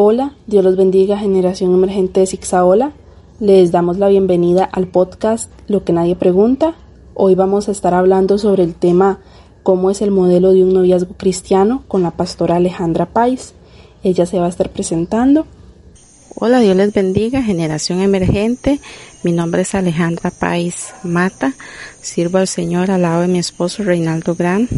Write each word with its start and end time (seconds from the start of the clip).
Hola, 0.00 0.36
Dios 0.46 0.62
los 0.62 0.76
bendiga, 0.76 1.18
generación 1.18 1.74
emergente 1.74 2.20
de 2.20 2.26
Zixaola. 2.28 2.92
Les 3.40 3.72
damos 3.72 3.98
la 3.98 4.06
bienvenida 4.06 4.62
al 4.62 4.86
podcast 4.86 5.50
Lo 5.66 5.82
que 5.82 5.92
nadie 5.92 6.14
pregunta. 6.14 6.76
Hoy 7.14 7.34
vamos 7.34 7.68
a 7.68 7.72
estar 7.72 7.94
hablando 7.94 8.38
sobre 8.38 8.62
el 8.62 8.76
tema 8.76 9.18
cómo 9.64 9.90
es 9.90 10.00
el 10.00 10.12
modelo 10.12 10.52
de 10.52 10.62
un 10.62 10.72
noviazgo 10.72 11.14
cristiano 11.16 11.82
con 11.88 12.04
la 12.04 12.12
pastora 12.12 12.54
Alejandra 12.54 13.06
Pais. 13.06 13.54
Ella 14.04 14.24
se 14.24 14.38
va 14.38 14.46
a 14.46 14.50
estar 14.50 14.70
presentando. 14.70 15.48
Hola, 16.36 16.60
Dios 16.60 16.76
les 16.76 16.94
bendiga, 16.94 17.42
generación 17.42 18.00
emergente. 18.00 18.78
Mi 19.24 19.32
nombre 19.32 19.62
es 19.62 19.74
Alejandra 19.74 20.30
Pais 20.30 20.94
Mata. 21.02 21.54
Sirvo 22.00 22.38
al 22.38 22.46
Señor 22.46 22.92
al 22.92 23.02
lado 23.02 23.22
de 23.22 23.26
mi 23.26 23.40
esposo 23.40 23.82
Reinaldo 23.82 24.36
Gran 24.36 24.68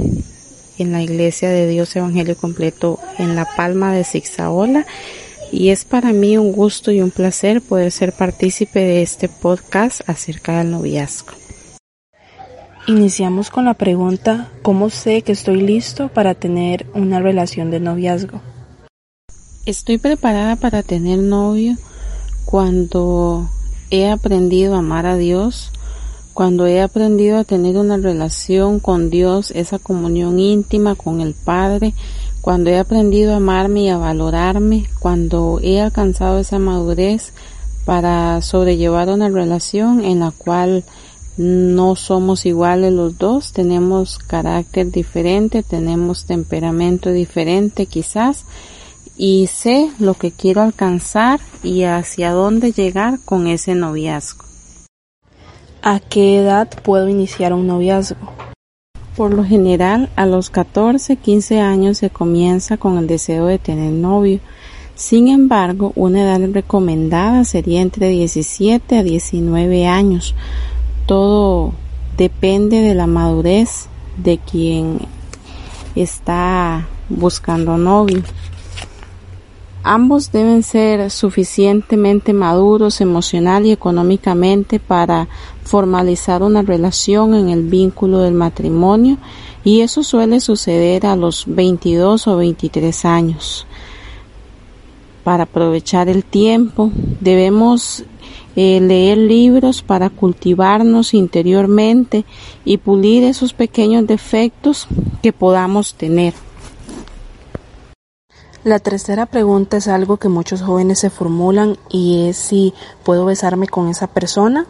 en 0.83 0.93
la 0.93 1.03
Iglesia 1.03 1.49
de 1.49 1.69
Dios 1.69 1.95
Evangelio 1.97 2.37
Completo 2.37 2.99
en 3.19 3.37
La 3.37 3.47
Palma 3.57 3.93
de 3.93 4.05
Zixaola. 4.05 4.87
Y 5.53 5.71
es 5.71 5.85
para 5.85 6.13
mí 6.13 6.37
un 6.37 6.53
gusto 6.53 6.93
y 6.93 7.01
un 7.01 7.11
placer 7.11 7.61
poder 7.61 7.91
ser 7.91 8.13
partícipe 8.13 8.81
de 8.81 9.03
este 9.03 9.29
podcast 9.29 10.09
acerca 10.09 10.59
del 10.59 10.71
noviazgo. 10.71 11.33
Iniciamos 12.87 13.51
con 13.51 13.67
la 13.67 13.75
pregunta, 13.75 14.49
¿cómo 14.63 14.91
sé 14.91 15.23
que 15.23 15.33
estoy 15.33 15.61
listo 15.61 16.09
para 16.09 16.35
tener 16.35 16.87
una 16.95 17.21
relación 17.21 17.71
de 17.71 17.79
noviazgo? 17.79 18.41
Estoy 19.67 19.99
preparada 19.99 20.57
para 20.57 20.83
tener 20.83 21.19
novio 21.19 21.77
cuando 22.45 23.49
he 23.91 24.09
aprendido 24.09 24.75
a 24.75 24.79
amar 24.79 25.07
a 25.07 25.17
Dios, 25.17 25.73
cuando 26.41 26.67
he 26.67 26.81
aprendido 26.81 27.37
a 27.37 27.45
tener 27.45 27.77
una 27.77 27.99
relación 27.99 28.81
con 28.81 29.11
Dios, 29.11 29.51
esa 29.51 29.79
comunión 29.79 30.41
íntima 30.41 30.95
con 30.95 31.21
el 31.21 31.35
Padre, 31.35 31.93
cuando 32.41 32.71
he 32.71 32.79
aprendido 32.79 33.35
a 33.35 33.37
amarme 33.37 33.83
y 33.83 33.89
a 33.91 33.99
valorarme, 33.99 34.87
cuando 35.01 35.61
he 35.63 35.83
alcanzado 35.83 36.39
esa 36.39 36.59
madurez 36.59 37.35
para 37.85 38.41
sobrellevar 38.41 39.11
una 39.11 39.29
relación 39.29 40.03
en 40.03 40.21
la 40.21 40.31
cual 40.31 40.83
no 41.37 41.95
somos 41.95 42.47
iguales 42.47 42.95
los 42.95 43.19
dos, 43.19 43.53
tenemos 43.53 44.17
carácter 44.17 44.91
diferente, 44.91 45.63
tenemos 45.63 46.25
temperamento 46.25 47.11
diferente 47.11 47.85
quizás, 47.85 48.47
y 49.15 49.47
sé 49.49 49.91
lo 49.99 50.15
que 50.15 50.31
quiero 50.31 50.63
alcanzar 50.63 51.39
y 51.63 51.83
hacia 51.83 52.33
dónde 52.33 52.73
llegar 52.73 53.21
con 53.27 53.47
ese 53.47 53.75
noviazgo. 53.75 54.50
¿A 55.83 55.99
qué 55.99 56.37
edad 56.37 56.69
puedo 56.83 57.09
iniciar 57.09 57.55
un 57.55 57.67
noviazgo? 57.67 58.19
Por 59.17 59.33
lo 59.33 59.45
general, 59.45 60.11
a 60.15 60.27
los 60.27 60.51
14, 60.51 61.17
15 61.17 61.61
años 61.61 61.97
se 61.97 62.11
comienza 62.11 62.77
con 62.77 62.99
el 62.99 63.07
deseo 63.07 63.47
de 63.47 63.59
tener 63.59 63.91
novio. 63.91 64.41
Sin 64.95 65.29
embargo, 65.29 65.93
una 65.97 66.23
edad 66.23 66.41
recomendada 66.53 67.45
sería 67.45 67.81
entre 67.81 68.11
17 68.11 68.99
a 68.99 69.03
19 69.03 69.87
años. 69.87 70.35
Todo 71.07 71.73
depende 72.19 72.83
de 72.83 72.95
la 72.95 73.07
madurez 73.07 73.87
de 74.19 74.37
quien 74.37 74.99
está 75.95 76.87
buscando 77.09 77.79
novio. 77.79 78.23
Ambos 79.83 80.31
deben 80.31 80.63
ser 80.63 81.11
suficientemente 81.11 82.35
maduros 82.35 83.01
emocional 83.01 83.65
y 83.65 83.73
económicamente 83.73 84.79
para 84.79 85.29
formalizar 85.65 86.43
una 86.43 86.61
relación 86.61 87.35
en 87.35 87.49
el 87.49 87.63
vínculo 87.63 88.21
del 88.21 88.35
matrimonio 88.35 89.17
y 89.65 89.81
eso 89.81 90.03
suele 90.03 90.41
suceder 90.41 91.07
a 91.07 91.17
los 91.17 91.45
22 91.47 92.27
o 92.27 92.37
23 92.37 93.05
años. 93.07 93.67
Para 95.25 95.45
aprovechar 95.45 96.09
el 96.11 96.25
tiempo 96.25 96.91
debemos 97.21 98.05
eh, 98.57 98.81
leer 98.81 99.17
libros 99.17 99.81
para 99.81 100.11
cultivarnos 100.11 101.15
interiormente 101.15 102.27
y 102.67 102.77
pulir 102.79 103.25
esos 103.25 103.55
pequeños 103.55 104.07
defectos 104.07 104.89
que 105.23 105.33
podamos 105.33 105.95
tener. 105.95 106.35
La 108.63 108.79
tercera 108.79 109.25
pregunta 109.25 109.79
es 109.79 109.89
algo 109.89 110.19
que 110.19 110.29
muchos 110.29 110.61
jóvenes 110.61 110.99
se 110.99 111.09
formulan 111.09 111.79
y 111.89 112.29
es 112.29 112.37
si 112.37 112.75
puedo 113.05 113.25
besarme 113.25 113.67
con 113.67 113.89
esa 113.89 114.07
persona 114.07 114.67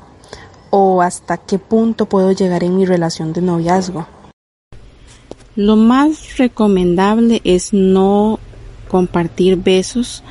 o 0.71 1.03
hasta 1.03 1.39
qué 1.39 1.59
punto 1.59 2.07
puedo 2.07 2.31
llegar 2.31 2.63
en 2.63 2.77
mi 2.77 2.87
relación 2.87 3.33
de 3.33 3.43
noviazgo. 3.43 4.07
Lo 5.57 5.75
más 5.75 6.39
recomendable 6.39 7.41
es 7.43 7.73
no 7.73 8.39
compartir 8.89 9.57
besos 9.57 10.23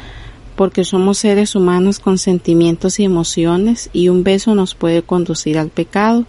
porque 0.56 0.86
somos 0.86 1.18
seres 1.18 1.53
humanos 1.53 2.00
con 2.00 2.18
sentimientos 2.18 2.98
y 3.02 3.03
emociones 3.03 3.90
y 3.92 4.08
un 4.08 4.24
beso 4.24 4.56
nos 4.56 4.74
puede 4.74 5.03
conducir 5.03 5.58
al 5.58 5.68
pecado. 5.68 6.24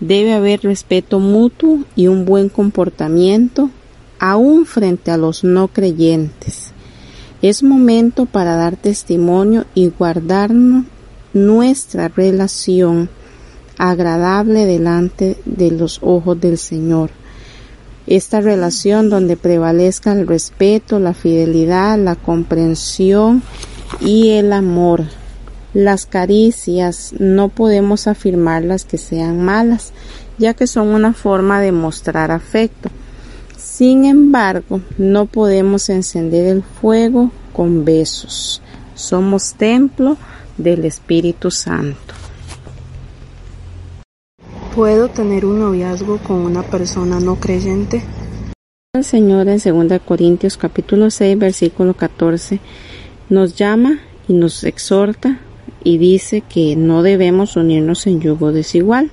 Debe 0.00 0.32
haber 0.32 0.62
respeto 0.62 1.18
mutuo 1.18 1.80
y 1.96 2.06
un 2.06 2.24
buen 2.24 2.48
comportamiento 2.48 3.68
aún 4.22 4.66
frente 4.66 5.10
a 5.10 5.16
los 5.16 5.42
no 5.42 5.66
creyentes. 5.66 6.70
Es 7.42 7.64
momento 7.64 8.24
para 8.24 8.54
dar 8.54 8.76
testimonio 8.76 9.66
y 9.74 9.88
guardarnos 9.88 10.84
nuestra 11.32 12.06
relación 12.06 13.10
agradable 13.78 14.64
delante 14.64 15.38
de 15.44 15.72
los 15.72 15.98
ojos 16.02 16.40
del 16.40 16.56
Señor. 16.56 17.10
Esta 18.06 18.40
relación 18.40 19.10
donde 19.10 19.36
prevalezca 19.36 20.12
el 20.12 20.28
respeto, 20.28 21.00
la 21.00 21.14
fidelidad, 21.14 21.98
la 21.98 22.14
comprensión 22.14 23.42
y 24.00 24.30
el 24.30 24.52
amor. 24.52 25.02
Las 25.74 26.06
caricias 26.06 27.12
no 27.18 27.48
podemos 27.48 28.06
afirmarlas 28.06 28.84
que 28.84 28.98
sean 28.98 29.42
malas, 29.42 29.92
ya 30.38 30.54
que 30.54 30.68
son 30.68 30.88
una 30.88 31.12
forma 31.12 31.60
de 31.60 31.72
mostrar 31.72 32.30
afecto 32.30 32.88
sin 33.82 34.04
embargo, 34.04 34.80
no 34.96 35.26
podemos 35.26 35.88
encender 35.88 36.46
el 36.46 36.62
fuego 36.62 37.32
con 37.52 37.84
besos. 37.84 38.62
Somos 38.94 39.54
templo 39.54 40.16
del 40.56 40.84
Espíritu 40.84 41.50
Santo. 41.50 42.14
¿Puedo 44.76 45.08
tener 45.08 45.44
un 45.44 45.58
noviazgo 45.58 46.18
con 46.18 46.36
una 46.36 46.62
persona 46.62 47.18
no 47.18 47.40
creyente? 47.40 48.04
El 48.94 49.02
Señor 49.02 49.48
en 49.48 49.58
2 49.58 50.00
Corintios 50.06 50.56
capítulo 50.56 51.10
6 51.10 51.36
versículo 51.36 51.94
14 51.94 52.60
nos 53.30 53.56
llama 53.56 53.98
y 54.28 54.34
nos 54.34 54.62
exhorta 54.62 55.40
y 55.82 55.98
dice 55.98 56.42
que 56.42 56.76
no 56.76 57.02
debemos 57.02 57.56
unirnos 57.56 58.06
en 58.06 58.20
yugo 58.20 58.52
desigual. 58.52 59.10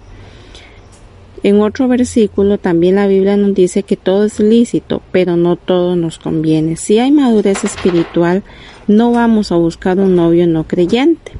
En 1.44 1.62
otro 1.62 1.88
versículo 1.88 2.58
también 2.58 2.96
la 2.96 3.08
Biblia 3.08 3.38
nos 3.38 3.54
dice 3.54 3.84
que 3.84 3.96
todo 3.96 4.26
es 4.26 4.40
lícito, 4.40 5.02
pero 5.12 5.38
no 5.38 5.56
todo 5.56 5.96
nos 5.96 6.20
conviene. 6.20 6.76
Si 6.76 7.00
hay 7.00 7.12
madurez 7.12 7.64
espiritual, 7.64 8.44
no 8.88 9.12
vamos 9.12 9.52
a 9.52 9.56
buscar 9.56 10.00
un 10.00 10.16
novio 10.16 10.48
no 10.48 10.66
creyente, 10.66 11.32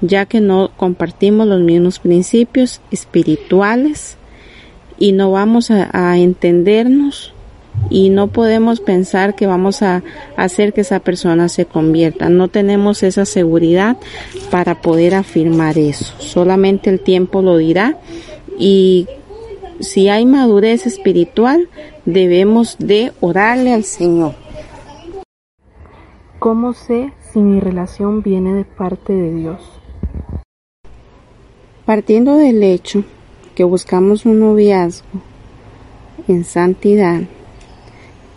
ya 0.00 0.26
que 0.26 0.40
no 0.40 0.70
compartimos 0.76 1.46
los 1.46 1.60
mismos 1.60 1.98
principios 1.98 2.80
espirituales 2.90 4.18
y 4.98 5.12
no 5.12 5.30
vamos 5.32 5.70
a, 5.70 6.18
entendernos 6.18 7.32
y 7.88 8.10
no 8.10 8.26
podemos 8.26 8.80
pensar 8.80 9.34
que 9.34 9.46
vamos 9.46 9.80
a 9.82 10.02
hacer 10.36 10.74
que 10.74 10.82
esa 10.82 11.00
persona 11.00 11.48
se 11.48 11.64
convierta. 11.64 12.28
No 12.28 12.48
tenemos 12.48 13.02
esa 13.02 13.24
seguridad 13.24 13.96
para 14.50 14.82
poder 14.82 15.14
afirmar 15.14 15.78
eso. 15.78 16.14
Solamente 16.18 16.90
el 16.90 17.00
tiempo 17.00 17.40
lo 17.40 17.56
dirá 17.56 17.96
y 18.58 19.06
si 19.82 20.08
hay 20.08 20.24
madurez 20.26 20.86
espiritual, 20.86 21.68
debemos 22.06 22.76
de 22.78 23.12
orarle 23.20 23.72
al 23.72 23.84
Señor. 23.84 24.34
¿Cómo 26.38 26.72
sé 26.72 27.12
si 27.32 27.40
mi 27.40 27.60
relación 27.60 28.22
viene 28.22 28.54
de 28.54 28.64
parte 28.64 29.12
de 29.12 29.34
Dios? 29.34 29.60
Partiendo 31.84 32.36
del 32.36 32.62
hecho 32.62 33.04
que 33.56 33.64
buscamos 33.64 34.24
un 34.24 34.38
noviazgo 34.40 35.20
en 36.28 36.44
santidad, 36.44 37.22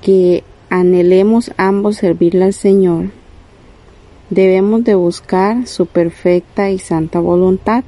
que 0.01 0.43
anhelemos 0.69 1.51
ambos 1.57 1.97
servirle 1.97 2.45
al 2.45 2.53
Señor, 2.53 3.11
debemos 4.31 4.83
de 4.83 4.95
buscar 4.95 5.67
su 5.67 5.85
perfecta 5.85 6.71
y 6.71 6.79
santa 6.79 7.19
voluntad 7.19 7.83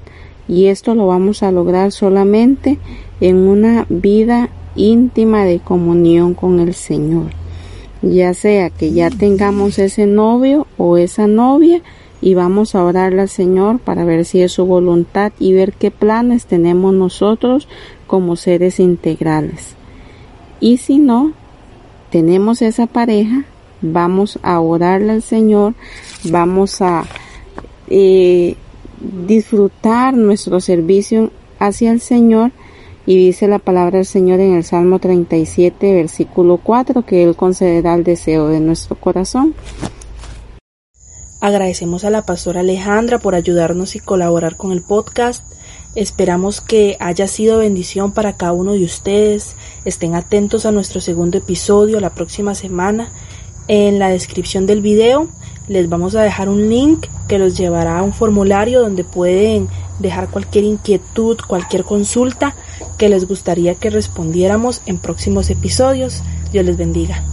y 0.48 0.68
esto 0.68 0.96
lo 0.96 1.08
vamos 1.08 1.44
a 1.44 1.52
lograr 1.52 1.92
solamente 1.92 2.78
en 3.22 3.38
una 3.38 3.86
vida 3.90 4.50
íntima 4.75 5.44
de 5.44 5.60
comunión 5.60 6.34
con 6.34 6.60
el 6.60 6.74
Señor. 6.74 7.31
Ya 8.02 8.34
sea 8.34 8.69
que 8.69 8.92
ya 8.92 9.10
tengamos 9.10 9.80
ese 9.80 10.06
novio 10.06 10.68
o 10.78 10.98
esa 10.98 11.28
novia 11.28 11.81
y 12.22 12.34
vamos 12.34 12.75
a 12.75 12.84
orarle 12.84 13.22
al 13.22 13.30
Señor 13.30 13.80
para 13.80 14.06
ver 14.06 14.25
si 14.25 14.42
es 14.42 14.52
su 14.52 14.66
voluntad 14.66 15.31
y 15.40 15.54
ver 15.54 15.74
qué 15.74 15.92
planes 15.92 16.46
tenemos 16.46 16.94
nosotros 16.94 17.68
como 18.06 18.36
seres 18.36 18.80
integrales. 18.80 19.75
Y 20.60 20.78
si 20.78 20.98
no, 20.98 21.34
tenemos 22.12 22.62
esa 22.62 22.88
pareja, 22.88 23.46
vamos 23.81 24.40
a 24.42 24.60
orarle 24.60 25.14
al 25.14 25.22
Señor, 25.22 25.74
vamos 26.24 26.81
a 26.81 27.06
eh, 27.90 28.56
disfrutar 29.28 30.16
nuestro 30.16 30.60
servicio 30.60 31.31
hacia 31.60 31.92
el 31.92 32.00
Señor 32.00 32.52
y 33.07 33.15
dice 33.15 33.48
la 33.48 33.57
palabra 33.57 34.00
del 34.00 34.06
Señor 34.06 34.42
en 34.42 34.54
el 34.54 34.65
Salmo 34.65 35.00
37, 35.00 35.94
versículo 35.94 36.57
4, 36.57 37.06
que 37.06 37.24
Él 37.24 37.38
concederá 37.38 37.95
el 37.95 38.04
deseo 38.04 38.50
de 38.50 38.59
nuestro 38.59 39.00
corazón. 39.00 39.56
Agradecemos 41.39 42.04
a 42.04 42.09
la 42.09 42.25
pastora 42.25 42.59
Alejandra 42.59 43.19
por 43.19 43.33
ayudarnos 43.33 43.95
y 43.95 44.01
colaborar 44.01 44.57
con 44.57 44.74
el 44.74 44.83
podcast. 44.83 45.50
Esperamos 45.95 46.59
que 46.59 46.98
haya 47.00 47.30
sido 47.30 47.59
bendición 47.59 48.12
para 48.12 48.36
cada 48.36 48.51
uno 48.51 48.74
de 48.74 48.83
ustedes. 48.83 49.56
Estén 49.86 50.13
atentos 50.13 50.65
a 50.65 50.74
nuestro 50.74 51.00
segundo 51.00 51.38
episodio 51.38 52.01
la 52.01 52.13
próxima 52.13 52.56
semana. 52.56 53.09
En 53.69 54.00
la 54.00 54.09
descripción 54.09 54.65
del 54.65 54.81
video 54.81 55.30
les 55.69 55.88
vamos 55.88 56.15
a 56.15 56.24
dejar 56.24 56.50
un 56.50 56.69
link 56.69 57.07
que 57.30 57.39
los 57.39 57.57
llevará 57.57 58.00
a 58.00 58.04
un 58.04 58.13
formulario 58.13 58.81
donde 58.81 59.06
pueden 59.06 59.69
dejar 60.00 60.30
cualquier 60.30 60.64
inquietud, 60.64 61.38
cualquier 61.48 61.84
consulta 61.84 62.56
que 62.98 63.10
les 63.10 63.28
gustaría 63.28 63.76
que 63.76 63.90
respondiéramos 63.90 64.82
en 64.86 64.98
próximos 64.98 65.50
episodios. 65.50 66.22
Dios 66.52 66.66
les 66.66 66.78
bendiga. 66.78 67.24